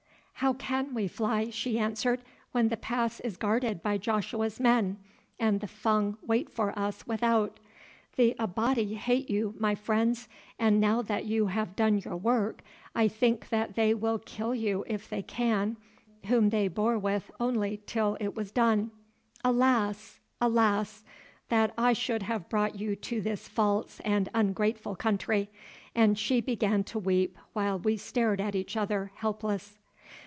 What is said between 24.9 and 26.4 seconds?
country," and